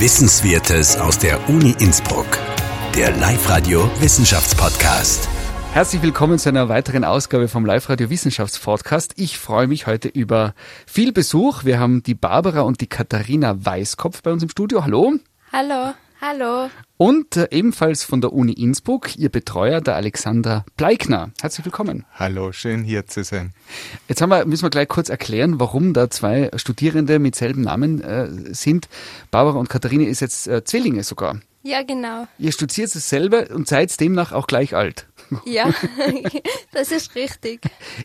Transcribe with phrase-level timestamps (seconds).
[0.00, 2.26] Wissenswertes aus der Uni Innsbruck.
[2.96, 5.28] Der Live-Radio Wissenschaftspodcast.
[5.74, 9.12] Herzlich willkommen zu einer weiteren Ausgabe vom Live-Radio Wissenschaftspodcast.
[9.16, 10.54] Ich freue mich heute über
[10.86, 11.64] viel Besuch.
[11.64, 14.84] Wir haben die Barbara und die Katharina Weißkopf bei uns im Studio.
[14.84, 15.16] Hallo.
[15.52, 15.92] Hallo.
[16.22, 16.68] Hallo.
[16.98, 21.30] Und äh, ebenfalls von der Uni Innsbruck, Ihr Betreuer, der Alexander Bleikner.
[21.40, 22.04] Herzlich willkommen.
[22.12, 23.54] Hallo, schön hier zu sein.
[24.06, 28.02] Jetzt haben wir, müssen wir gleich kurz erklären, warum da zwei Studierende mit selben Namen
[28.02, 28.90] äh, sind.
[29.30, 31.40] Barbara und Katharina ist jetzt äh, Zwillinge sogar.
[31.62, 32.26] Ja, genau.
[32.38, 35.06] Ihr studiert dasselbe und seid demnach auch gleich alt.
[35.46, 35.72] Ja,
[36.72, 37.62] das ist richtig.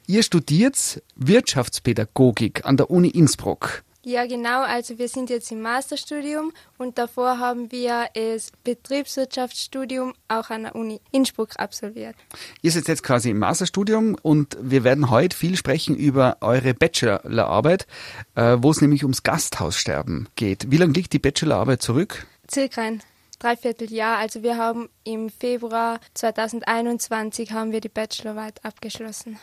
[0.07, 3.84] Ihr studiert Wirtschaftspädagogik an der Uni Innsbruck.
[4.05, 4.62] Ja, genau.
[4.62, 10.76] Also wir sind jetzt im Masterstudium und davor haben wir das Betriebswirtschaftsstudium auch an der
[10.76, 12.16] Uni Innsbruck absolviert.
[12.62, 17.88] Ihr seid jetzt quasi im Masterstudium und wir werden heute viel sprechen über eure Bachelorarbeit,
[18.36, 20.70] äh, wo es nämlich ums Gasthaussterben geht.
[20.70, 22.27] Wie lange liegt die Bachelorarbeit zurück?
[22.48, 23.02] Circa ein
[23.39, 24.18] Dreivierteljahr.
[24.18, 29.40] Also wir haben im Februar 2021 haben wir die Bachelorarbeit abgeschlossen.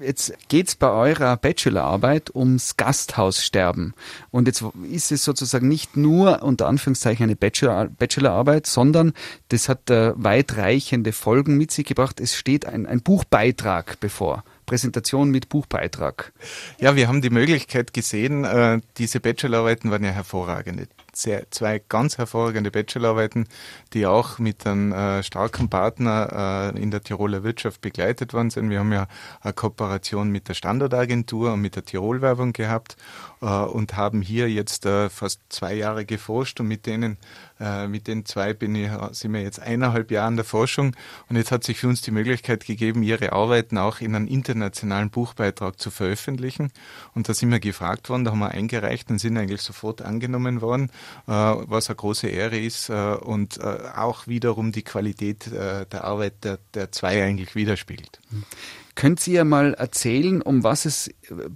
[0.00, 3.94] Jetzt geht es bei eurer Bachelorarbeit ums Gasthaussterben.
[4.30, 9.12] Und jetzt ist es sozusagen nicht nur unter Anführungszeichen eine Bachelor Bachelorarbeit, sondern
[9.48, 12.20] das hat äh, weitreichende Folgen mit sich gebracht.
[12.20, 14.44] Es steht ein, ein Buchbeitrag bevor.
[14.66, 16.32] Präsentation mit Buchbeitrag.
[16.80, 22.18] Ja, wir haben die Möglichkeit gesehen, äh, diese Bachelorarbeiten waren ja hervorragend sehr, zwei ganz
[22.18, 23.48] hervorragende Bachelorarbeiten,
[23.94, 28.68] die auch mit einem äh, starken Partner äh, in der Tiroler Wirtschaft begleitet worden sind.
[28.68, 29.06] Wir haben ja
[29.40, 32.96] eine Kooperation mit der Standortagentur und mit der Tirolwerbung gehabt
[33.40, 37.18] und haben hier jetzt fast zwei Jahre geforscht und mit denen,
[37.60, 40.94] äh, mit den zwei bin ich, sind wir jetzt eineinhalb Jahre in der Forschung
[41.28, 45.10] und jetzt hat sich für uns die Möglichkeit gegeben, ihre Arbeiten auch in einem internationalen
[45.10, 46.70] Buchbeitrag zu veröffentlichen
[47.14, 50.60] und da sind wir gefragt worden, da haben wir eingereicht und sind eigentlich sofort angenommen
[50.60, 50.90] worden
[51.26, 56.58] äh, was eine große Ehre ist äh, und auch wiederum die Qualität der Arbeit der,
[56.74, 58.20] der zwei eigentlich widerspiegelt.
[58.94, 61.10] Könnt ihr mal erzählen, um was es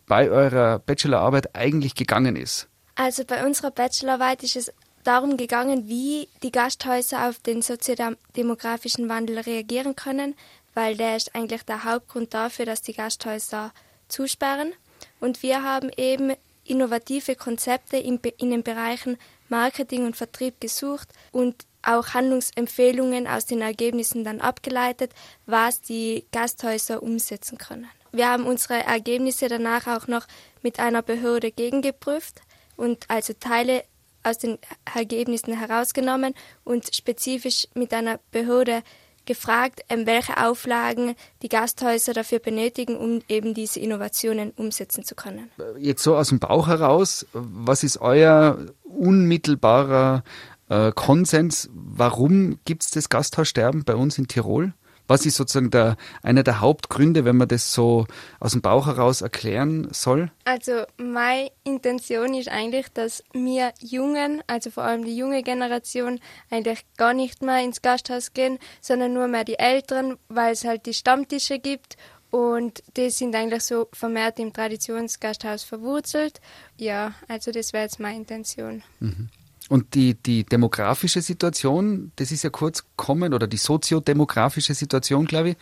[0.07, 2.69] bei eurer Bachelorarbeit eigentlich gegangen ist?
[2.97, 4.73] Also bei unserer Bachelorarbeit ist es
[5.05, 10.35] darum gegangen, wie die Gasthäuser auf den soziodemografischen Wandel reagieren können,
[10.75, 13.73] weil der ist eigentlich der Hauptgrund dafür, dass die Gasthäuser
[14.09, 14.73] zusperren.
[15.21, 16.35] Und wir haben eben
[16.65, 19.17] innovative Konzepte in, in den Bereichen
[19.49, 25.13] Marketing und Vertrieb gesucht und auch Handlungsempfehlungen aus den Ergebnissen dann abgeleitet,
[25.47, 27.89] was die Gasthäuser umsetzen können.
[28.13, 30.27] Wir haben unsere Ergebnisse danach auch noch
[30.63, 32.43] mit einer Behörde gegengeprüft
[32.77, 33.85] und also Teile
[34.23, 34.59] aus den
[34.95, 38.83] Ergebnissen herausgenommen und spezifisch mit einer Behörde
[39.27, 45.51] gefragt, ähm, welche Auflagen die Gasthäuser dafür benötigen, um eben diese Innovationen umsetzen zu können.
[45.79, 50.25] Jetzt so aus dem Bauch heraus, was ist euer unmittelbarer
[50.69, 51.69] äh, Konsens?
[51.73, 54.73] Warum gibt es das Gasthaussterben bei uns in Tirol?
[55.11, 58.07] Was ist sozusagen der, einer der Hauptgründe, wenn man das so
[58.39, 60.31] aus dem Bauch heraus erklären soll?
[60.45, 66.85] Also meine Intention ist eigentlich, dass wir Jungen, also vor allem die junge Generation, eigentlich
[66.97, 70.95] gar nicht mehr ins Gasthaus gehen, sondern nur mehr die Älteren, weil es halt die
[70.95, 71.97] Stammtische gibt
[72.31, 76.41] und die sind eigentlich so vermehrt im Traditionsgasthaus verwurzelt.
[76.77, 78.85] Ja, also das wäre jetzt meine Intention.
[79.01, 79.29] Mhm.
[79.71, 85.51] Und die, die demografische Situation, das ist ja kurz kommen, oder die soziodemografische Situation, glaube
[85.51, 85.57] ich,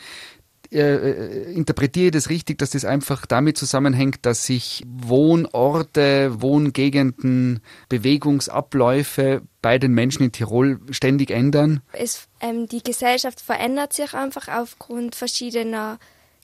[0.71, 7.61] äh, äh, interpretiere ich das richtig, dass das einfach damit zusammenhängt, dass sich Wohnorte, Wohngegenden,
[7.91, 11.83] Bewegungsabläufe bei den Menschen in Tirol ständig ändern?
[11.93, 15.99] Es, ähm, die Gesellschaft verändert sich einfach aufgrund verschiedener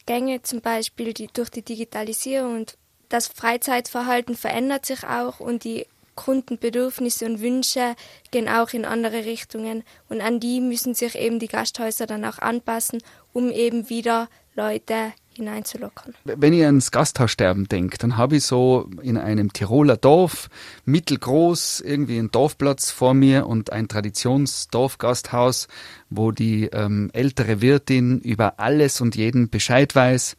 [0.04, 2.76] Gänge, zum Beispiel die, durch die Digitalisierung und
[3.08, 7.94] das Freizeitverhalten verändert sich auch und die Kundenbedürfnisse und Wünsche
[8.30, 12.38] gehen auch in andere Richtungen und an die müssen sich eben die Gasthäuser dann auch
[12.38, 13.02] anpassen,
[13.32, 16.14] um eben wieder Leute hineinzulockern.
[16.24, 20.48] Wenn ich ans Gasthaussterben denke, dann habe ich so in einem Tiroler Dorf,
[20.84, 25.68] mittelgroß, irgendwie einen Dorfplatz vor mir und ein Traditionsdorfgasthaus,
[26.10, 30.36] wo die ähm, ältere Wirtin über alles und jeden Bescheid weiß,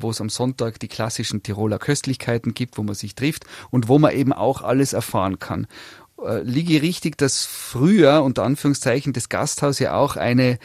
[0.00, 3.98] wo es am Sonntag die klassischen Tiroler Köstlichkeiten gibt, wo man sich trifft und wo
[3.98, 5.66] man eben auch alles erfahren kann
[6.22, 10.58] äh, liege richtig, dass früher unter Anführungszeichen das Gasthaus ja auch eine äh,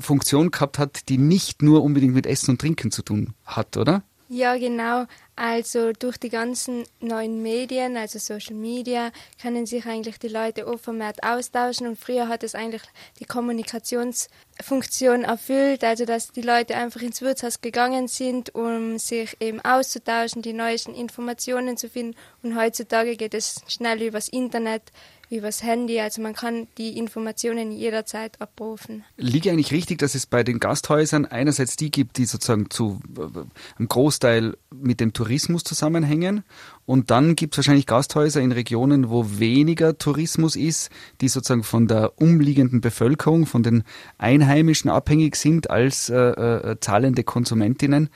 [0.00, 4.02] Funktion gehabt hat, die nicht nur unbedingt mit Essen und Trinken zu tun hat, oder?
[4.28, 5.06] Ja, genau.
[5.36, 10.80] Also durch die ganzen neuen Medien, also Social Media, können sich eigentlich die Leute auch
[11.22, 11.86] austauschen.
[11.86, 12.82] Und früher hat es eigentlich
[13.20, 19.60] die Kommunikationsfunktion erfüllt, also dass die Leute einfach ins Wirtshaus gegangen sind, um sich eben
[19.60, 22.16] auszutauschen, die neuesten Informationen zu finden.
[22.42, 24.82] Und heutzutage geht es schnell übers Internet,
[25.30, 26.00] übers Handy.
[26.00, 29.04] Also man kann die Informationen jederzeit abrufen.
[29.16, 33.88] Liege eigentlich richtig, dass es bei den Gasthäusern einerseits die gibt, die sozusagen zu einem
[33.88, 36.44] Großteil mit dem Tourismus zusammenhängen
[36.86, 40.90] und dann gibt es wahrscheinlich Gasthäuser in Regionen, wo weniger Tourismus ist,
[41.20, 43.82] die sozusagen von der umliegenden Bevölkerung, von den
[44.18, 48.08] Einheimischen abhängig sind als äh, äh, zahlende Konsumentinnen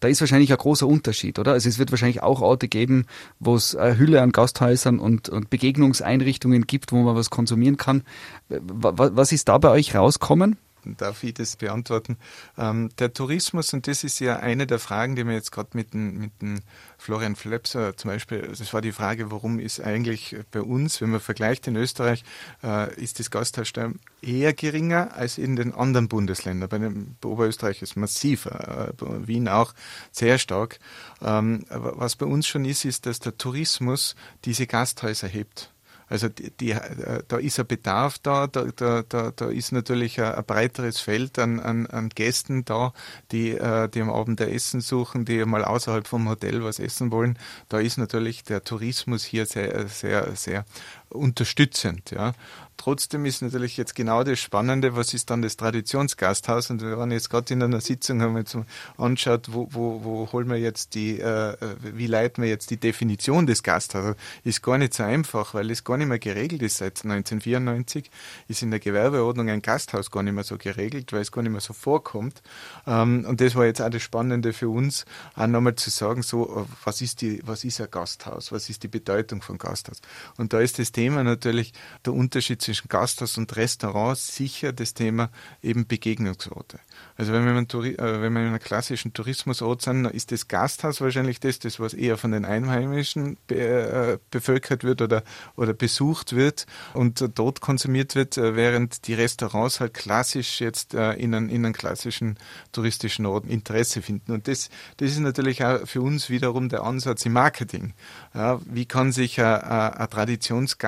[0.00, 1.52] da ist wahrscheinlich ein großer Unterschied, oder?
[1.52, 3.06] Also es wird wahrscheinlich auch Orte geben,
[3.40, 8.02] wo es eine Hülle an Gasthäusern und, und Begegnungseinrichtungen gibt, wo man was konsumieren kann.
[8.48, 10.56] Was ist da bei euch rauskommen?
[10.84, 12.16] Darf ich das beantworten.
[12.56, 15.94] Ähm, der Tourismus, und das ist ja eine der Fragen, die wir jetzt gerade mit
[15.94, 16.60] dem, mit dem
[16.98, 21.20] Florian Flepser zum Beispiel, das war die Frage, warum ist eigentlich bei uns, wenn man
[21.20, 22.24] vergleicht in Österreich,
[22.62, 26.68] äh, ist das Gasthaussterben eher geringer als in den anderen Bundesländern.
[26.68, 29.74] Bei, dem, bei Oberösterreich ist massiver, äh, Wien auch
[30.10, 30.78] sehr stark.
[31.22, 35.72] Ähm, was bei uns schon ist, ist, dass der Tourismus diese Gasthäuser hebt.
[36.08, 40.44] Also die, die, äh, da ist ein Bedarf da, da, da, da, ist natürlich ein,
[40.44, 42.92] breiteres Feld an, an, an Gästen da,
[43.32, 47.10] die, äh, die am Abend der Essen suchen, die mal außerhalb vom Hotel was essen
[47.10, 47.38] wollen.
[47.68, 50.64] Da ist natürlich der Tourismus hier sehr, sehr, sehr
[51.10, 52.10] unterstützend.
[52.10, 52.34] Ja.
[52.78, 56.70] Trotzdem ist natürlich jetzt genau das Spannende, was ist dann das Traditionsgasthaus?
[56.70, 58.56] Und wir waren jetzt gerade in einer Sitzung, haben wir uns
[58.96, 63.46] angeschaut, wo, wo, wo holen wir jetzt die, äh, wie leiten wir jetzt die Definition
[63.46, 64.14] des Gasthauses?
[64.44, 68.12] Ist gar nicht so einfach, weil es gar nicht mehr geregelt ist seit 1994.
[68.46, 71.50] Ist in der Gewerbeordnung ein Gasthaus gar nicht mehr so geregelt, weil es gar nicht
[71.50, 72.42] mehr so vorkommt.
[72.86, 76.60] Ähm, und das war jetzt auch das Spannende für uns, auch nochmal zu sagen, so,
[76.60, 78.52] äh, was ist die, was ist ein Gasthaus?
[78.52, 80.00] Was ist die Bedeutung von Gasthaus?
[80.36, 81.72] Und da ist das Thema natürlich
[82.04, 85.30] der Unterschied zwischen Gasthaus und Restaurant sicher das Thema
[85.62, 86.80] eben Begegnungsorte.
[87.16, 91.00] Also wenn wir, in, äh, wenn wir in einem klassischen Tourismusort sind, ist das Gasthaus
[91.00, 95.22] wahrscheinlich das, das was eher von den Einheimischen be, äh, bevölkert wird oder,
[95.54, 101.12] oder besucht wird und dort konsumiert wird, äh, während die Restaurants halt klassisch jetzt äh,
[101.12, 102.38] in, einen, in einen klassischen
[102.72, 104.32] touristischen Ort Interesse finden.
[104.32, 107.94] Und das, das ist natürlich auch für uns wiederum der Ansatz im Marketing.
[108.34, 110.08] Ja, wie kann sich ein, ein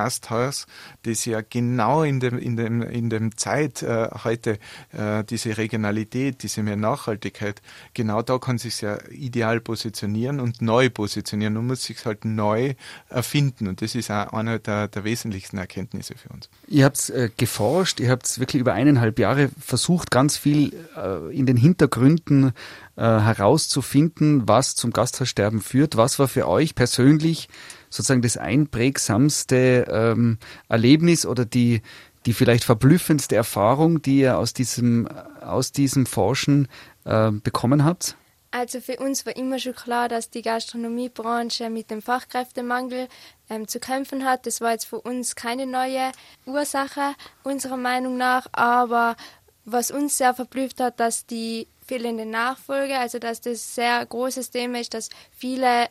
[0.01, 0.67] Traditionsgasthaus,
[1.03, 4.59] das ja genau in dem, in dem, in dem Zeit äh, heute
[4.93, 7.61] äh, diese Regionalität, diese mehr Nachhaltigkeit,
[7.95, 12.75] genau da kann sich ja ideal positionieren und neu positionieren und muss sich halt neu
[13.09, 13.69] erfinden.
[13.69, 16.49] Und das ist auch eine der, der wesentlichsten Erkenntnisse für uns.
[16.69, 21.47] Ihr habt äh, geforscht, ihr habt wirklich über eineinhalb Jahre versucht, ganz viel äh, in
[21.47, 22.53] den Hintergründen
[22.97, 25.97] äh, herauszufinden, was zum Gasthaussterben führt.
[25.97, 27.49] Was war für euch persönlich
[27.91, 30.39] sozusagen das einprägsamste ähm,
[30.69, 31.83] Erlebnis oder die,
[32.25, 35.09] die vielleicht verblüffendste Erfahrung, die ihr aus diesem,
[35.41, 36.69] aus diesem Forschen
[37.05, 38.17] äh, bekommen habt?
[38.53, 43.07] Also für uns war immer schon klar, dass die Gastronomiebranche mit dem Fachkräftemangel
[43.49, 44.45] ähm, zu kämpfen hat.
[44.47, 46.11] Das war jetzt für uns keine neue
[46.47, 47.15] Ursache
[47.45, 49.17] unserer Meinung nach, aber
[49.65, 54.81] was uns sehr verblüfft hat, dass die fehlende Nachfolge, also dass das sehr großes Thema
[54.81, 55.89] ist, dass viele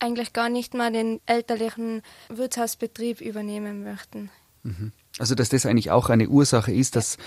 [0.00, 4.30] eigentlich gar nicht mal den elterlichen Wirtshausbetrieb übernehmen möchten.
[4.62, 4.92] Mhm.
[5.18, 7.18] Also dass das eigentlich auch eine Ursache ist, dass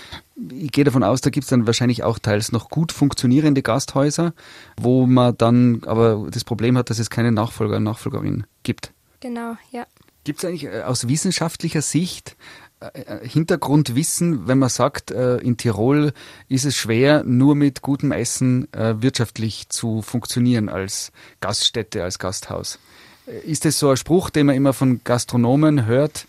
[0.50, 4.32] ich gehe davon aus, da gibt es dann wahrscheinlich auch teils noch gut funktionierende Gasthäuser,
[4.80, 8.92] wo man dann aber das Problem hat, dass es keine Nachfolger und Nachfolgerin gibt.
[9.20, 9.86] Genau, ja.
[10.24, 12.36] Gibt es eigentlich äh, aus wissenschaftlicher Sicht
[13.22, 16.12] Hintergrundwissen, wenn man sagt, in Tirol
[16.48, 22.78] ist es schwer, nur mit gutem Essen wirtschaftlich zu funktionieren als Gaststätte, als Gasthaus?
[23.44, 26.26] Ist das so ein Spruch, den man immer von Gastronomen hört,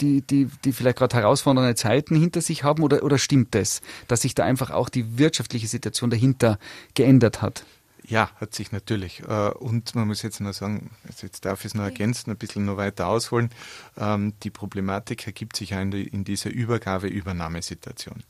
[0.00, 4.22] die, die, die vielleicht gerade herausfordernde Zeiten hinter sich haben oder, oder stimmt das, dass
[4.22, 6.58] sich da einfach auch die wirtschaftliche Situation dahinter
[6.94, 7.64] geändert hat?
[8.08, 9.20] Ja, hat sich natürlich.
[9.28, 12.38] Äh, und man muss jetzt noch sagen, also jetzt darf ich es noch ergänzen, ein
[12.38, 13.50] bisschen noch weiter ausholen.
[13.98, 18.24] Ähm, die Problematik ergibt sich in dieser Übergabe-Übernahmesituation.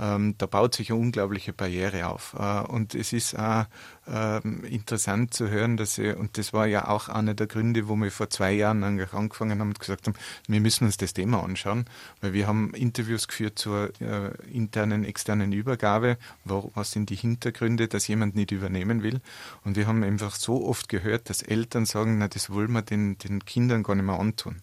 [0.00, 2.34] Ähm, da baut sich eine unglaubliche Barriere auf.
[2.38, 3.66] Äh, und es ist auch
[4.08, 7.96] ähm, interessant zu hören, dass sie, und das war ja auch einer der Gründe, wo
[7.96, 9.30] wir vor zwei Jahren angefangen
[9.60, 10.16] haben und gesagt haben,
[10.48, 11.84] wir müssen uns das Thema anschauen,
[12.22, 17.86] weil wir haben Interviews geführt zur äh, internen, externen Übergabe, wo, was sind die Hintergründe,
[17.86, 19.20] dass jemand nicht übernehmen will.
[19.64, 23.18] Und wir haben einfach so oft gehört, dass Eltern sagen, na, das wollen wir den,
[23.18, 24.62] den Kindern gar nicht mehr antun.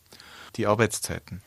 [0.56, 1.44] Die Arbeitszeiten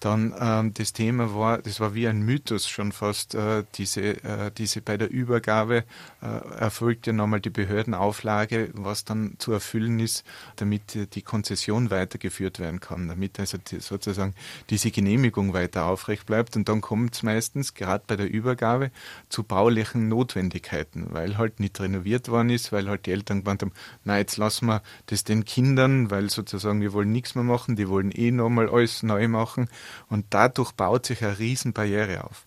[0.00, 4.50] Dann ähm, das Thema war, das war wie ein Mythos schon fast, äh, diese, äh,
[4.56, 5.84] diese bei der Übergabe
[6.22, 6.26] äh,
[6.58, 10.24] erfolgt ja nochmal die Behördenauflage, was dann zu erfüllen ist,
[10.56, 14.34] damit die Konzession weitergeführt werden kann, damit also die, sozusagen
[14.70, 16.56] diese Genehmigung weiter aufrecht bleibt.
[16.56, 18.90] Und dann kommt es meistens, gerade bei der Übergabe,
[19.28, 23.72] zu baulichen Notwendigkeiten, weil halt nicht renoviert worden ist, weil halt die Eltern gemeint haben,
[24.04, 27.88] na jetzt lassen wir das den Kindern, weil sozusagen wir wollen nichts mehr machen, die
[27.88, 29.68] wollen eh nochmal alles neu machen.
[30.08, 32.46] Und dadurch baut sich eine Riesenbarriere auf.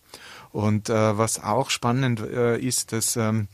[0.51, 3.48] Und äh, was auch spannend äh, ist, dass ähm,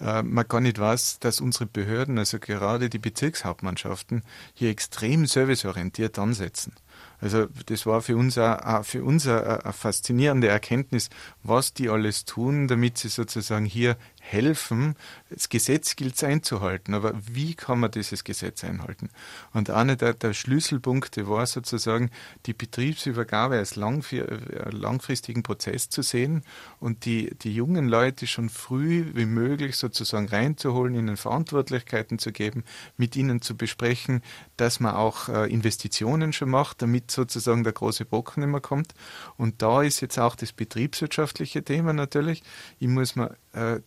[0.00, 4.22] äh, man gar nicht weiß, dass unsere Behörden, also gerade die Bezirkshauptmannschaften,
[4.54, 6.72] hier extrem serviceorientiert ansetzen.
[7.20, 11.10] Also das war für uns auch, für eine faszinierende Erkenntnis,
[11.42, 14.96] was die alles tun, damit sie sozusagen hier helfen.
[15.28, 19.10] Das Gesetz gilt es einzuhalten, aber wie kann man dieses Gesetz einhalten?
[19.52, 22.10] Und einer der, der Schlüsselpunkte war sozusagen,
[22.46, 24.24] die Betriebsübergabe als äh,
[24.70, 26.42] langfristigen Prozess zu sehen
[26.80, 32.64] und die, die jungen Leute schon früh wie möglich sozusagen reinzuholen, ihnen Verantwortlichkeiten zu geben,
[32.96, 34.22] mit ihnen zu besprechen,
[34.56, 38.94] dass man auch äh, Investitionen schon macht, damit sozusagen der große Brocken immer kommt.
[39.36, 42.42] Und da ist jetzt auch das betriebswirtschaftliche Thema natürlich.
[42.78, 43.28] Ich muss äh,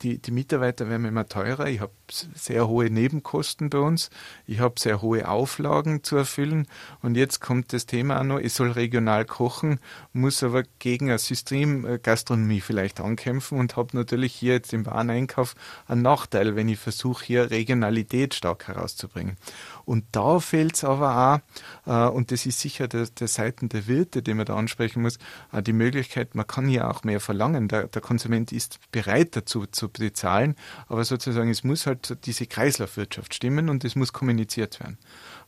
[0.01, 1.67] die, die Mitarbeiter werden immer teurer.
[1.67, 4.09] Ich habe sehr hohe Nebenkosten bei uns.
[4.45, 6.67] Ich habe sehr hohe Auflagen zu erfüllen.
[7.01, 9.79] Und jetzt kommt das Thema auch noch, ich soll regional kochen,
[10.13, 15.55] muss aber gegen eine Systemgastronomie vielleicht ankämpfen und habe natürlich hier jetzt im Wareneinkauf
[15.87, 19.37] einen Nachteil, wenn ich versuche, hier Regionalität stark herauszubringen.
[19.87, 21.41] Und da fehlt es aber
[21.85, 25.01] auch, äh, und das ist sicher der, der Seiten der Wirte, die man da ansprechen
[25.01, 25.17] muss,
[25.53, 27.69] äh, die Möglichkeit, man kann ja auch mehr verlangen.
[27.69, 30.55] Der, der Konsument ist bereit dazu zu bezahlen,
[30.87, 34.97] aber sozusagen es muss halt diese Kreislaufwirtschaft stimmen und es muss kommuniziert werden.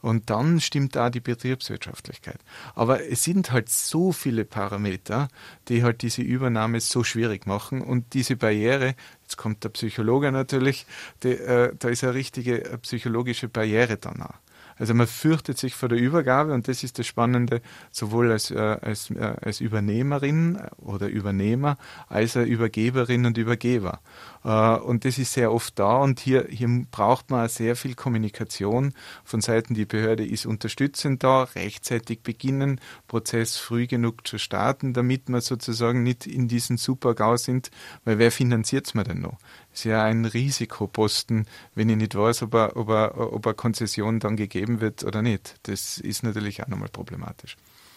[0.01, 2.39] Und dann stimmt da die Betriebswirtschaftlichkeit.
[2.75, 5.27] Aber es sind halt so viele Parameter,
[5.67, 8.95] die halt diese Übernahme so schwierig machen und diese Barriere,
[9.29, 10.87] jetzt kommt der Psychologe natürlich,
[11.21, 14.39] die, äh, da ist eine richtige äh, psychologische Barriere danach.
[14.79, 18.57] Also man fürchtet sich vor der Übergabe und das ist das Spannende, sowohl als, äh,
[18.57, 23.99] als, äh, als Übernehmerin oder Übernehmer, als auch Übergeberin und Übergeber.
[24.43, 28.93] Äh, und das ist sehr oft da und hier, hier braucht man sehr viel Kommunikation
[29.25, 35.27] von Seiten die Behörde ist unterstützend da, rechtzeitig beginnen, Prozess früh genug zu starten, damit
[35.27, 37.69] wir sozusagen nicht in diesen Super-GAU sind,
[38.05, 39.37] weil wer finanziert es mir denn noch?
[39.73, 44.19] Ist ja ein Risikoposten, wenn ich nicht weiß, ob eine, ob, eine, ob eine Konzession
[44.19, 45.55] dann gegeben wird oder nicht.
[45.63, 47.55] Das ist natürlich auch nochmal problematisch.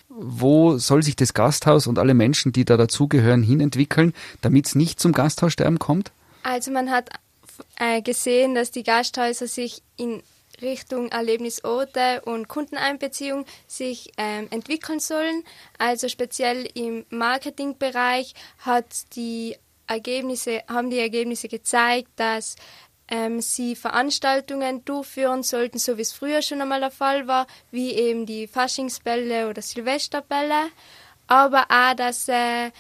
[0.09, 4.13] Wo soll sich das Gasthaus und alle Menschen, die da dazugehören, hinentwickeln,
[4.43, 6.13] damit es nicht zum Gasthaussterben kommt?
[6.43, 7.11] Also man hat
[7.77, 10.23] äh, gesehen, dass die Gasthäuser sich in
[10.61, 15.45] Richtung Erlebnisorte und Kundeneinbeziehung sich ähm, entwickeln sollen.
[15.79, 22.57] Also speziell im Marketingbereich hat die Ergebnisse, haben die Ergebnisse gezeigt, dass
[23.09, 27.93] ähm, sie Veranstaltungen durchführen sollten, so wie es früher schon einmal der Fall war, wie
[27.93, 30.71] eben die Faschingsbälle oder Silvesterbälle,
[31.27, 32.71] aber auch, dass äh,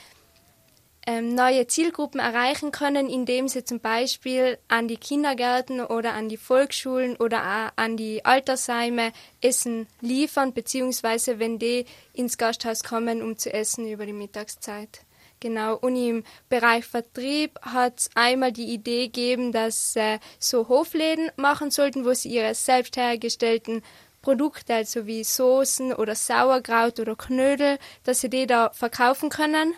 [1.07, 6.37] ähm, neue Zielgruppen erreichen können, indem sie zum Beispiel an die Kindergärten oder an die
[6.37, 13.37] Volksschulen oder auch an die Altersheime Essen liefern, beziehungsweise wenn die ins Gasthaus kommen, um
[13.37, 15.01] zu essen über die Mittagszeit.
[15.43, 21.33] Genau, und im Bereich Vertrieb hat es einmal die Idee gegeben, dass äh, so Hofläden
[21.35, 23.83] machen sollten, wo sie ihre selbst hergestellten
[24.23, 29.75] Produkte, also wie Soßen oder Sauerkraut oder Knödel, dass sie die da verkaufen können.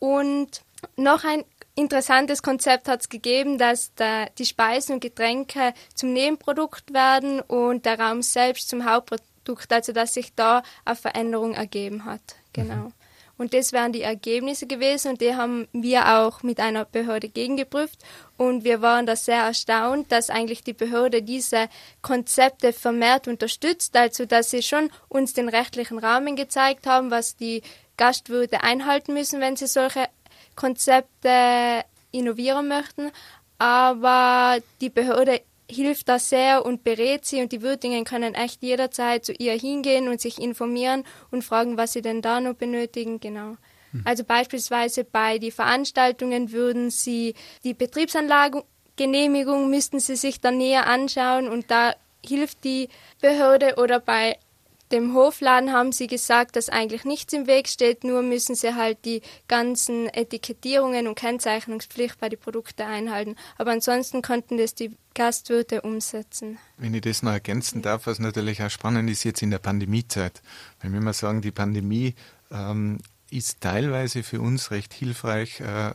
[0.00, 0.62] Und
[0.96, 1.44] noch ein
[1.76, 7.86] interessantes Konzept hat es gegeben, dass da die Speisen und Getränke zum Nebenprodukt werden und
[7.86, 12.22] der Raum selbst zum Hauptprodukt, also dass sich da eine Veränderung ergeben hat.
[12.52, 12.74] Genau.
[12.74, 12.92] Mhm.
[13.38, 18.02] Und das wären die Ergebnisse gewesen und die haben wir auch mit einer Behörde gegengeprüft.
[18.38, 21.68] Und wir waren da sehr erstaunt, dass eigentlich die Behörde diese
[22.00, 27.62] Konzepte vermehrt unterstützt, also dass sie schon uns den rechtlichen Rahmen gezeigt haben, was die
[27.98, 30.08] Gastwirte einhalten müssen, wenn sie solche
[30.54, 33.10] Konzepte innovieren möchten.
[33.58, 39.24] Aber die Behörde hilft da sehr und berät sie und die Würdingen können echt jederzeit
[39.24, 43.56] zu ihr hingehen und sich informieren und fragen, was sie denn da noch benötigen, genau.
[43.92, 44.02] Hm.
[44.04, 51.48] Also beispielsweise bei den Veranstaltungen würden sie die Betriebsanlagengenehmigung müssten sie sich dann näher anschauen
[51.48, 51.94] und da
[52.24, 52.88] hilft die
[53.20, 54.38] Behörde oder bei
[54.92, 59.04] dem Hofladen haben sie gesagt, dass eigentlich nichts im Weg steht, nur müssen sie halt
[59.04, 63.36] die ganzen Etikettierungen und Kennzeichnungspflicht bei den Produkten einhalten.
[63.58, 66.58] Aber ansonsten konnten das die Gastwirte umsetzen.
[66.76, 70.42] Wenn ich das noch ergänzen darf, was natürlich auch spannend ist jetzt in der Pandemiezeit.
[70.80, 72.14] Wenn wir mal sagen, die Pandemie
[72.50, 72.98] ähm,
[73.36, 75.92] ist teilweise für uns recht hilfreich äh, äh,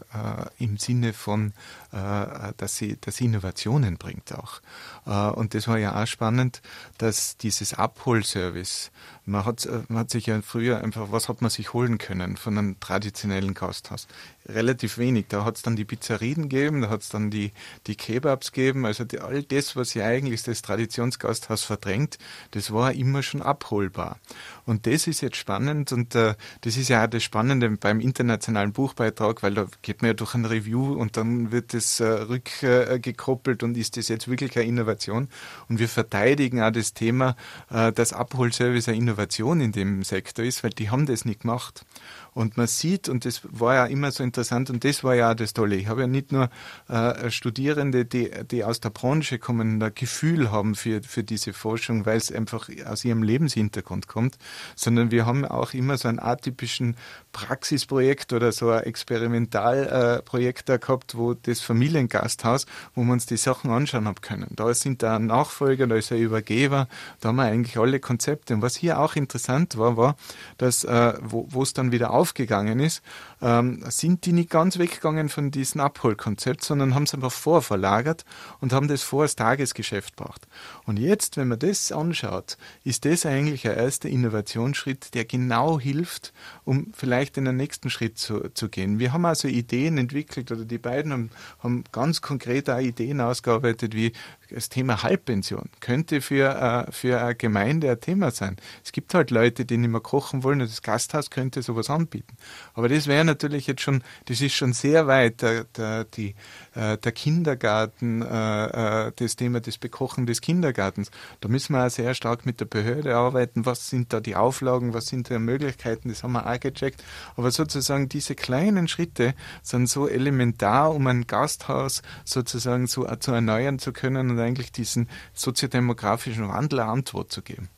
[0.59, 1.53] im Sinne von,
[1.91, 4.61] äh, dass, sie, dass sie Innovationen bringt auch.
[5.05, 6.61] Äh, und das war ja auch spannend,
[6.99, 8.91] dass dieses Abholservice,
[9.31, 12.57] man hat, man hat sich ja früher einfach, was hat man sich holen können von
[12.57, 14.07] einem traditionellen Gasthaus?
[14.45, 15.25] Relativ wenig.
[15.29, 17.51] Da hat es dann die Pizzerien gegeben, da hat es dann die,
[17.87, 18.85] die Kebabs gegeben.
[18.85, 22.17] Also die, all das, was ja eigentlich das Traditionsgasthaus verdrängt,
[22.51, 24.19] das war immer schon abholbar.
[24.65, 28.73] Und das ist jetzt spannend und äh, das ist ja auch das Spannende beim internationalen
[28.73, 33.63] Buchbeitrag, weil da geht man ja durch ein Review und dann wird das äh, rückgekoppelt
[33.63, 35.29] und ist das jetzt wirklich eine Innovation.
[35.69, 37.35] Und wir verteidigen auch das Thema,
[37.69, 39.20] äh, dass Abholservice eine Innovation
[39.61, 41.85] in dem Sektor ist, weil die haben das nicht gemacht.
[42.33, 45.35] Und man sieht, und das war ja immer so interessant, und das war ja auch
[45.35, 45.75] das Tolle.
[45.75, 46.49] Ich habe ja nicht nur
[46.87, 52.05] äh, Studierende, die, die aus der Branche kommen, ein Gefühl haben für, für diese Forschung,
[52.05, 54.37] weil es einfach aus ihrem Lebenshintergrund kommt,
[54.77, 56.95] sondern wir haben auch immer so einen atypischen
[57.33, 63.35] Praxisprojekt oder so ein Experimentalprojekt äh, da gehabt, wo das Familiengasthaus, wo wir uns die
[63.35, 64.47] Sachen anschauen haben können.
[64.51, 66.87] Da sind da Nachfolger, da ist ein Übergeber,
[67.19, 68.53] da haben wir eigentlich alle Konzepte.
[68.53, 70.15] Und was hier auch interessant war, war,
[70.57, 73.01] dass, äh, wo es dann wieder aufgegangen ist,
[73.41, 78.25] ähm, sind die nicht ganz weggegangen von diesem Abholkonzept, sondern haben es einfach vorverlagert
[78.59, 80.47] und haben das vor das Tagesgeschäft gebracht.
[80.85, 86.33] Und jetzt, wenn man das anschaut, ist das eigentlich ein erster Innovationsschritt, der genau hilft,
[86.63, 88.99] um vielleicht in den nächsten Schritt zu, zu gehen.
[88.99, 91.29] Wir haben also Ideen entwickelt oder die beiden haben,
[91.59, 94.13] haben ganz konkret auch Ideen ausgearbeitet, wie
[94.49, 98.57] das Thema Halbpension könnte für, äh, für eine Gemeinde ein Thema sein.
[98.83, 102.35] Es gibt halt Leute, die nicht mehr kochen wollen und das Gasthaus könnte sowas anbieten.
[102.73, 106.35] Aber das wäre natürlich jetzt schon, das ist schon sehr weit, der, der, die,
[106.75, 111.11] äh, der Kindergarten, äh, äh, das Thema des Bekochen des Kindergartens.
[111.39, 113.65] Da müssen wir auch sehr stark mit der Behörde arbeiten.
[113.65, 117.03] Was sind da die Auflagen, was sind da Möglichkeiten, das haben wir auch gecheckt.
[117.35, 123.79] Aber sozusagen diese kleinen Schritte sind so elementar, um ein Gasthaus sozusagen zu, zu erneuern
[123.79, 127.69] zu können und eigentlich diesen soziodemografischen Wandel eine Antwort zu geben.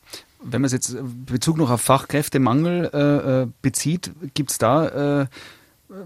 [0.43, 0.95] Wenn man es jetzt
[1.25, 5.25] Bezug noch auf Fachkräftemangel äh, äh bezieht, gibt es da äh,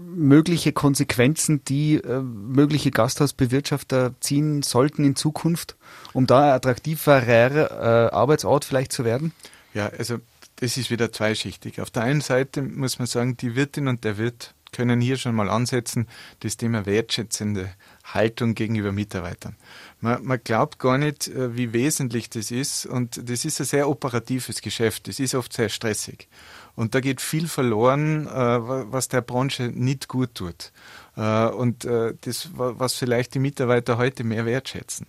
[0.00, 5.76] mögliche Konsequenzen, die äh, mögliche Gasthausbewirtschafter ziehen sollten in Zukunft,
[6.12, 9.32] um da ein attraktiverer äh, Arbeitsort vielleicht zu werden?
[9.74, 10.18] Ja, also
[10.56, 11.80] das ist wieder zweischichtig.
[11.80, 15.34] Auf der einen Seite muss man sagen, die Wirtin und der Wirt können hier schon
[15.34, 16.06] mal ansetzen,
[16.40, 17.70] das Thema wertschätzende
[18.04, 19.56] Haltung gegenüber Mitarbeitern.
[20.00, 23.88] Man, man glaubt gar nicht, äh, wie wesentlich das ist und das ist ein sehr
[23.88, 25.08] operatives Geschäft.
[25.08, 26.28] Das ist oft sehr stressig.
[26.74, 30.72] Und da geht viel verloren, äh, was der Branche nicht gut tut.
[31.18, 35.06] Äh, und das, was vielleicht die Mitarbeiter heute mehr wertschätzen.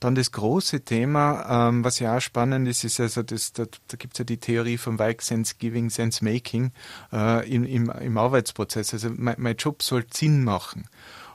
[0.00, 3.96] Dann das große Thema, ähm, was ja auch spannend ist, ist also, das, da, da
[3.96, 6.72] gibt es ja die Theorie vom Like Sense Giving, Sense Making
[7.12, 8.94] im, im, im Arbeitsprozess.
[8.94, 10.88] Also mein, mein Job soll Sinn machen.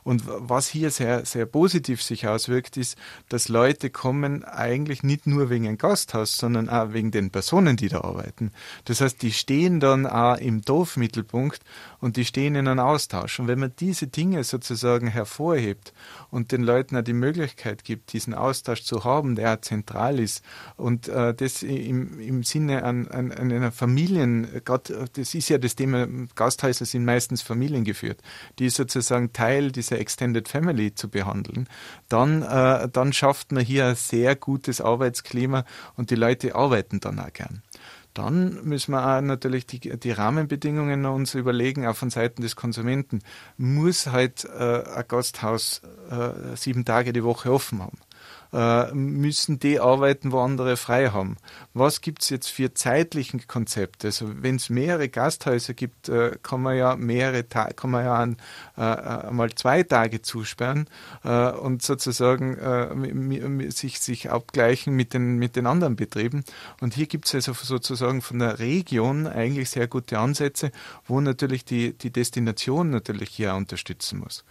[0.06, 2.96] Und was hier sehr, sehr positiv sich auswirkt, ist,
[3.28, 7.88] dass Leute kommen eigentlich nicht nur wegen ein Gasthaus, sondern auch wegen den Personen, die
[7.88, 8.52] da arbeiten.
[8.84, 11.60] Das heißt, die stehen dann auch im Dorfmittelpunkt
[11.98, 13.40] und die stehen in einem Austausch.
[13.40, 15.92] Und wenn man diese Dinge sozusagen hervorhebt
[16.30, 20.44] und den Leuten auch die Möglichkeit gibt, diesen Austausch zu haben, der auch zentral ist
[20.76, 25.58] und äh, das im, im Sinne an, an, an einer Familien, Gott, das ist ja
[25.58, 28.22] das Thema, Gasthäuser sind meistens familiengeführt,
[28.60, 31.68] die sozusagen Teil dieser Extended Family zu behandeln,
[32.08, 35.64] dann, äh, dann schafft man hier ein sehr gutes Arbeitsklima
[35.96, 37.62] und die Leute arbeiten dann auch gern.
[38.16, 43.20] Dann müssen wir auch natürlich die, die Rahmenbedingungen uns überlegen, auch von Seiten des Konsumenten.
[43.58, 47.98] Muss halt äh, ein Gasthaus äh, sieben Tage die Woche offen haben?
[48.56, 51.36] Äh, müssen die arbeiten, wo andere frei haben.
[51.74, 54.06] Was gibt es jetzt für zeitliche Konzepte?
[54.06, 58.36] Also wenn es mehrere Gasthäuser gibt, äh, kann man ja mehrere kann man ja an,
[58.78, 60.88] äh, mal zwei Tage zusperren
[61.22, 62.56] äh, und sozusagen
[63.70, 66.44] sich, sich abgleichen mit den, mit den anderen Betrieben.
[66.80, 70.70] Und hier gibt es also sozusagen von der Region eigentlich sehr gute Ansätze,
[71.06, 74.44] wo natürlich die, die Destination natürlich hier unterstützen muss.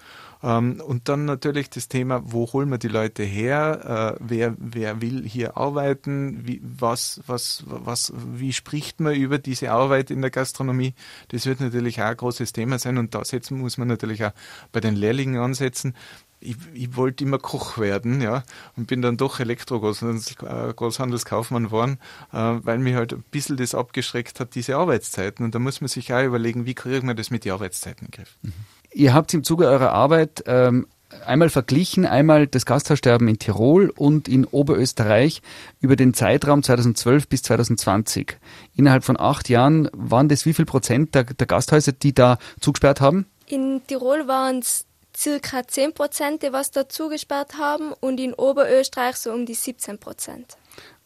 [0.46, 4.20] Ähm, und dann natürlich das Thema, wo holen wir die Leute her?
[4.20, 6.48] Äh, wer, wer will hier arbeiten?
[6.48, 10.94] Wie, was, was, was, wie spricht man über diese Arbeit in der Gastronomie?
[11.30, 14.34] Das wird natürlich auch ein großes Thema sein und da muss man natürlich auch
[14.72, 15.96] bei den Lehrlingen ansetzen.
[16.42, 18.44] Ich, ich, wollte immer Koch werden, ja,
[18.76, 21.98] und bin dann doch Elektro-Großhandelskaufmann geworden,
[22.32, 25.44] äh, weil mich halt ein bisschen das abgeschreckt hat, diese Arbeitszeiten.
[25.44, 28.12] Und da muss man sich auch überlegen, wie kriegen wir das mit den Arbeitszeiten in
[28.12, 28.38] den Griff.
[28.44, 28.54] Mhm.
[28.96, 30.88] Ihr habt im Zuge eurer Arbeit ähm,
[31.26, 35.42] einmal verglichen, einmal das Gasthaussterben in Tirol und in Oberösterreich
[35.82, 38.38] über den Zeitraum 2012 bis 2020.
[38.74, 43.02] Innerhalb von acht Jahren waren das wie viel Prozent der, der Gasthäuser, die da zugesperrt
[43.02, 43.26] haben?
[43.48, 49.18] In Tirol waren es circa 10 Prozent, die was da zugesperrt haben und in Oberösterreich
[49.18, 50.56] so um die 17 Prozent.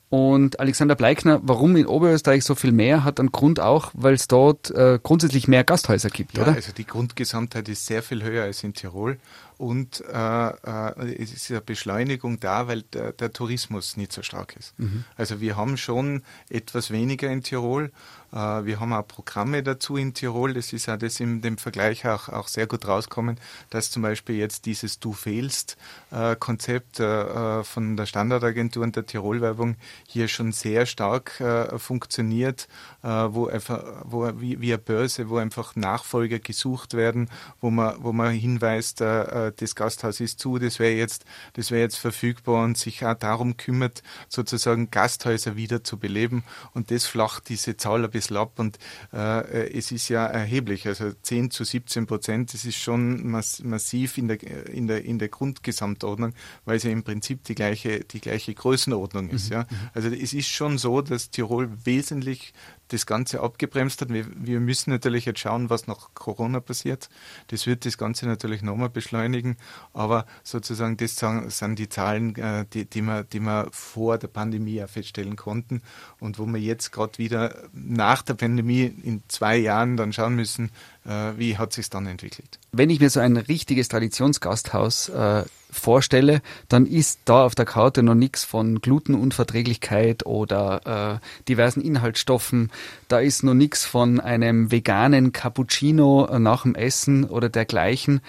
[0.09, 4.27] Und Alexander Bleikner, warum in Oberösterreich so viel mehr, hat einen Grund auch, weil es
[4.27, 6.53] dort äh, grundsätzlich mehr Gasthäuser gibt, ja, oder?
[6.53, 9.19] Also die Grundgesamtheit ist sehr viel höher als in Tirol
[9.59, 14.55] und äh, äh, es ist eine Beschleunigung da, weil der, der Tourismus nicht so stark
[14.57, 14.73] ist.
[14.79, 15.03] Mhm.
[15.15, 17.91] Also wir haben schon etwas weniger in Tirol
[18.31, 20.53] wir haben auch Programme dazu in Tirol.
[20.53, 23.39] Das ist auch das in dem Vergleich auch, auch sehr gut rauskommen,
[23.69, 25.77] dass zum Beispiel jetzt dieses Du fehlst
[26.11, 31.41] äh, Konzept äh, von der Standardagentur und der Tirol-Werbung hier schon sehr stark
[31.77, 32.67] funktioniert,
[33.01, 37.29] wo einfach, wo wie, wie eine Börse, wo einfach Nachfolger gesucht werden,
[37.61, 41.97] wo man, wo man hinweist, das Gasthaus ist zu, das wäre jetzt, das wäre jetzt
[41.97, 46.43] verfügbar und sich auch darum kümmert, sozusagen Gasthäuser wieder zu beleben.
[46.73, 48.77] Und das flacht diese Zahl ein bisschen bisschen ab und
[49.13, 54.17] äh, es ist ja erheblich, also 10 zu 17 Prozent, das ist schon mass massiv
[54.17, 56.33] in der, in, der, in der Grundgesamtordnung,
[56.65, 59.49] weil es ja im Prinzip die gleiche, die gleiche Größenordnung ist.
[59.49, 59.53] Mhm.
[59.53, 59.61] Ja.
[59.61, 59.89] Mhm.
[59.93, 62.53] Also es ist schon so, dass Tirol wesentlich
[62.89, 64.09] das Ganze abgebremst hat.
[64.09, 67.09] Wir, wir, müssen natürlich jetzt schauen, was nach Corona passiert.
[67.47, 69.57] Das wird das Ganze natürlich nochmal beschleunigen.
[69.93, 74.83] Aber sozusagen, das sind die Zahlen, äh, die, die, wir, die wir vor der Pandemie
[74.83, 75.81] auch feststellen konnten
[76.19, 80.71] und wo wir jetzt gerade wieder nach der Pandemie in zwei Jahren dann schauen müssen,
[81.05, 82.59] wie hat sich dann entwickelt.
[82.71, 88.03] Wenn ich mir so ein richtiges Traditionsgasthaus äh, vorstelle, dann ist da auf der Karte
[88.03, 92.71] noch nichts von Glutenunverträglichkeit oder äh, diversen Inhaltsstoffen.
[93.07, 98.21] Da ist noch nichts von einem veganen Cappuccino nach dem Essen oder dergleichen.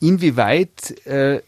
[0.00, 1.40] Inwieweit äh,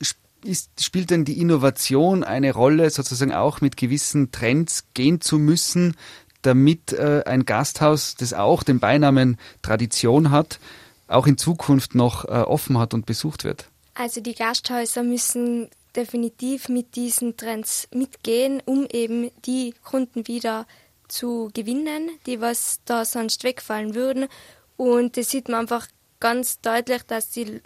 [0.44, 5.94] ist, spielt denn die Innovation eine Rolle, sozusagen auch mit gewissen Trends gehen zu müssen,
[6.42, 10.58] damit äh, ein Gasthaus, das auch den Beinamen Tradition hat,
[11.06, 13.68] auch in Zukunft noch äh, offen hat und besucht wird?
[13.94, 20.66] Also die Gasthäuser müssen definitiv mit diesen Trends mitgehen, um eben die Kunden wieder
[21.08, 24.28] zu gewinnen, die was da sonst wegfallen würden.
[24.76, 25.88] Und das sieht man einfach
[26.20, 27.60] ganz deutlich, dass die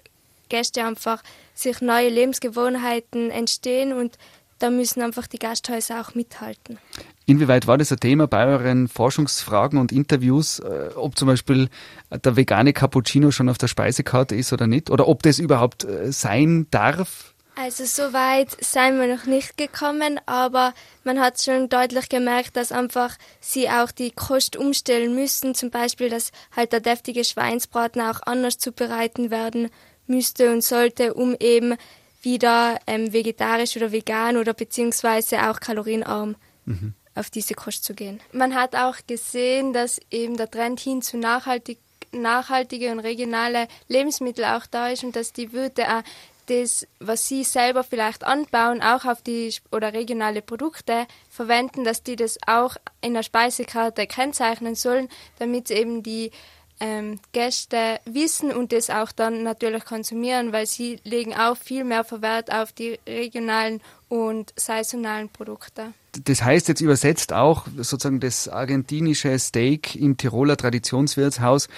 [0.49, 1.23] Gäste einfach
[1.55, 4.17] sich neue Lebensgewohnheiten entstehen und
[4.63, 6.79] da müssen einfach die Gasthäuser auch mithalten.
[7.27, 11.69] Inwieweit war das ein Thema bei euren Forschungsfragen und Interviews, äh, ob zum Beispiel
[12.11, 14.91] der vegane Cappuccino schon auf der Speisekarte ist oder nicht?
[14.91, 17.35] Oder ob das überhaupt äh, sein darf?
[17.55, 20.73] Also so weit sind wir noch nicht gekommen, aber
[21.05, 25.55] man hat schon deutlich gemerkt, dass einfach sie auch die Kost umstellen müssen.
[25.55, 29.69] Zum Beispiel, dass halt der deftige Schweinsbraten auch anders zubereiten werden
[30.07, 31.77] müsste und sollte, um eben
[32.23, 38.21] wieder ähm, vegetarisch oder vegan oder beziehungsweise auch kalorienarm mhm auf diese Kost zu gehen.
[38.33, 41.79] Man hat auch gesehen, dass eben der Trend hin zu nachhaltig,
[42.13, 46.03] nachhaltige und regionale Lebensmittel auch da ist und dass die Wirte auch
[46.47, 52.17] das, was sie selber vielleicht anbauen, auch auf die oder regionale Produkte verwenden, dass die
[52.17, 55.09] das auch in der Speisekarte kennzeichnen sollen,
[55.39, 56.33] damit eben die
[56.83, 62.03] ähm, Gäste wissen und das auch dann natürlich konsumieren, weil sie legen auch viel mehr
[62.03, 65.95] Verwert auf die regionalen und saisonalen Produkte.
[66.25, 71.69] Das heißt jetzt übersetzt auch sozusagen das argentinische Steak im Tiroler Traditionswirtshaus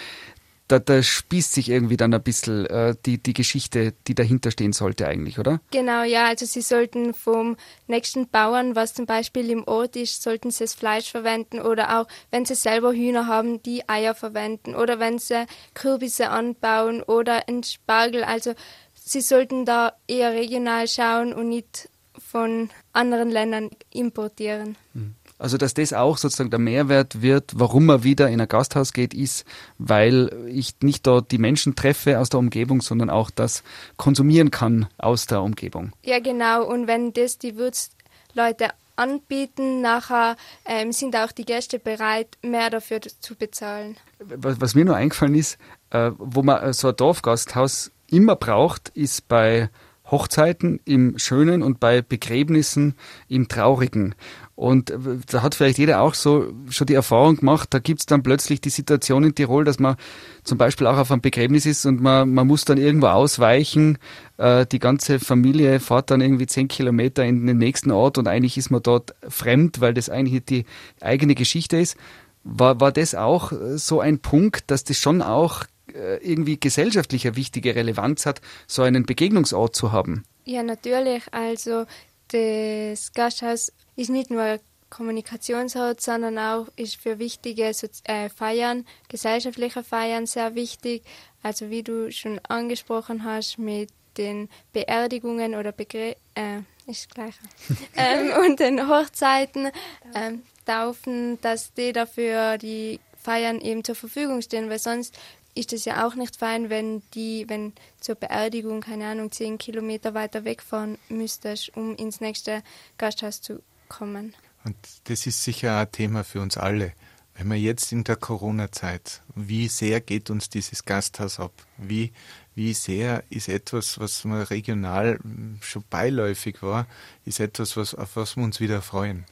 [0.69, 4.73] da, da spießt sich irgendwie dann ein bisschen äh, die, die Geschichte, die dahinter stehen
[4.73, 5.61] sollte eigentlich, oder?
[5.71, 6.27] Genau, ja.
[6.27, 10.75] Also sie sollten vom nächsten Bauern, was zum Beispiel im Ort ist, sollten sie das
[10.75, 15.47] Fleisch verwenden oder auch, wenn sie selber Hühner haben, die Eier verwenden oder wenn sie
[15.75, 18.25] Kürbisse anbauen oder einen Spargel.
[18.25, 18.55] Also
[18.95, 24.77] sie sollten da eher regional schauen und nicht von anderen Ländern importieren.
[24.95, 25.15] Mhm.
[25.45, 29.13] Also, dass das auch sozusagen der Mehrwert wird, warum man wieder in ein Gasthaus geht,
[29.13, 29.45] ist,
[29.77, 33.63] weil ich nicht dort die Menschen treffe aus der Umgebung, sondern auch das
[33.99, 35.93] konsumieren kann aus der Umgebung.
[36.03, 36.65] Ja, genau.
[36.65, 43.03] Und wenn das die Wirtsleute anbieten, nachher ähm, sind auch die Gäste bereit, mehr dafür
[43.03, 43.99] zu bezahlen.
[44.21, 45.59] Was, was mir nur eingefallen ist,
[45.91, 49.69] äh, wo man so ein Dorfgasthaus immer braucht, ist bei
[50.11, 52.95] Hochzeiten im Schönen und bei Begräbnissen
[53.29, 54.15] im Traurigen.
[54.55, 58.23] Und äh, da hat vielleicht jeder auch so schon die Erfahrung gemacht, da gibt's dann
[58.23, 59.97] plötzlich die Situation in Tirol, dass man
[60.45, 63.99] zum Beispiel auch auf einem Begräbnis ist und man, man muss dann irgendwo ausweichen.
[64.37, 68.59] Äh, die ganze Familie fährt dann irgendwie zehn Kilometer in den nächsten Ort und eigentlich
[68.59, 70.67] ist man dort fremd, weil das eigentlich die
[71.01, 71.97] eigene Geschichte ist.
[72.45, 77.37] War, war das auch so ein Punkt, dass das schon auch äh, irgendwie gesellschaftlich eine
[77.37, 80.25] wichtige Relevanz hat, so einen Begegnungsort zu haben.
[80.45, 81.23] Ja, natürlich.
[81.33, 81.87] Also
[82.29, 84.59] das Gasthaus ist nicht nur
[84.91, 87.73] Kommunikationsort, sondern auch ist für wichtige
[88.05, 91.03] äh, Feiern, gesellschaftliche Feiern sehr wichtig.
[91.43, 97.35] Also wie du schon angesprochen hast mit den Beerdigungen oder Begräbnissen, äh, ist gleich.
[97.97, 99.71] ähm, und den Hochzeiten,
[100.15, 105.19] ähm, Taufen, dass die dafür die Feiern eben zur Verfügung stehen, weil sonst
[105.55, 110.15] ist es ja auch nicht fein, wenn die, wenn zur Beerdigung, keine Ahnung, zehn Kilometer
[110.15, 112.63] weiter wegfahren müsstest, um ins nächste
[112.99, 114.35] Gasthaus zu kommen.
[114.65, 116.93] Und das ist sicher ein Thema für uns alle.
[117.37, 121.53] Wenn wir jetzt in der Corona-Zeit, wie sehr geht uns dieses Gasthaus ab?
[121.79, 122.13] Wie,
[122.55, 125.19] wie sehr ist etwas, was mal regional
[125.61, 126.87] schon beiläufig war,
[127.25, 129.25] ist etwas, was, auf was wir uns wieder freuen.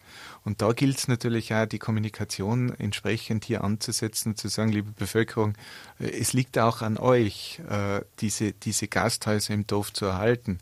[0.44, 5.54] Und da gilt es natürlich auch, die Kommunikation entsprechend hier anzusetzen zu sagen, liebe Bevölkerung,
[6.00, 10.58] äh, es liegt auch an euch, äh, diese, diese Gasthäuser im Dorf zu erhalten.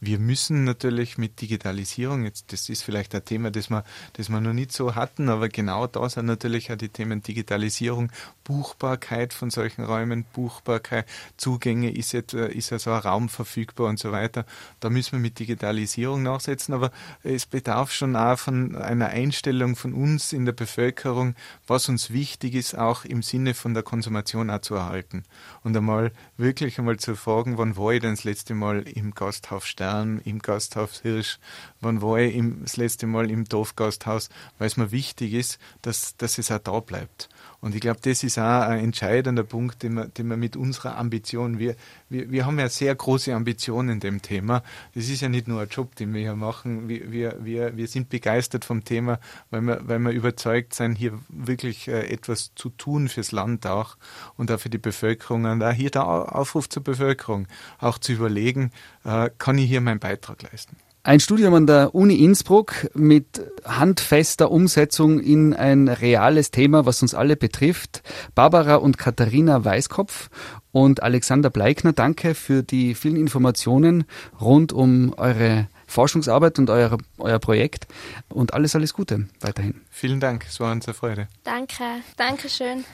[0.00, 3.84] Äh, wir müssen natürlich mit Digitalisierung, jetzt, das ist vielleicht ein Thema, das wir,
[4.14, 8.10] das wir noch nicht so hatten, aber genau da sind natürlich auch die Themen Digitalisierung,
[8.44, 14.12] Buchbarkeit von solchen Räumen, Buchbarkeit, Zugänge, ist, etwa, ist also ein Raum verfügbar und so
[14.12, 14.44] weiter.
[14.80, 16.90] Da müssen wir mit Digitalisierung nachsetzen, aber
[17.22, 21.34] es bedarf schon auch von einer Einstellung von uns in der Bevölkerung,
[21.66, 25.24] was uns wichtig ist, auch im Sinne von der Konsumation auch zu erhalten.
[25.62, 29.66] Und einmal wirklich einmal zu fragen, wann war ich denn das letzte Mal im Gasthaus
[29.90, 31.38] Stern, im Gasthaus Hirsch,
[31.80, 36.16] wann war ich im, das letzte Mal im Dorfgasthaus, weil es mir wichtig ist, dass,
[36.16, 37.28] dass es auch da bleibt.
[37.60, 40.96] Und ich glaube, das ist auch ein entscheidender Punkt, den wir, den wir mit unserer
[40.96, 41.76] Ambition, wir,
[42.08, 44.62] wir, wir haben ja sehr große Ambitionen in dem Thema.
[44.94, 46.88] Das ist ja nicht nur ein Job, den wir hier machen.
[46.88, 47.12] Wir,
[47.44, 49.20] wir, wir, sind begeistert vom Thema,
[49.50, 53.96] weil wir, weil wir überzeugt sind, hier wirklich äh, etwas zu tun fürs Land auch
[54.38, 55.44] und auch für die Bevölkerung.
[55.44, 57.46] Und auch hier der Aufruf zur Bevölkerung,
[57.78, 58.72] auch zu überlegen,
[59.04, 60.76] äh, kann ich hier meinen Beitrag leisten.
[61.02, 67.14] Ein Studium an der Uni Innsbruck mit handfester Umsetzung in ein reales Thema, was uns
[67.14, 68.02] alle betrifft.
[68.34, 70.28] Barbara und Katharina Weißkopf
[70.72, 74.04] und Alexander Bleikner, danke für die vielen Informationen
[74.40, 77.86] rund um eure Forschungsarbeit und euer, euer Projekt
[78.28, 79.80] und alles, alles Gute weiterhin.
[79.90, 81.28] Vielen Dank, es war uns eine Freude.
[81.44, 81.82] Danke,
[82.18, 82.84] Dankeschön.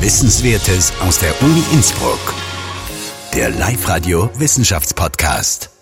[0.00, 2.34] Wissenswertes aus der Uni Innsbruck.
[3.34, 5.73] Der Live-Radio Wissenschaftspodcast.